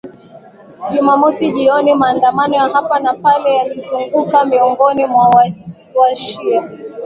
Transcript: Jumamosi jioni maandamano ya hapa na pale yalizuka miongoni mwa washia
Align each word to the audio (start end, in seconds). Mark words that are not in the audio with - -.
Jumamosi 0.93 1.51
jioni 1.51 1.95
maandamano 1.95 2.55
ya 2.55 2.67
hapa 2.69 2.99
na 2.99 3.13
pale 3.13 3.55
yalizuka 3.55 4.45
miongoni 4.45 5.05
mwa 5.05 5.45
washia 5.95 6.69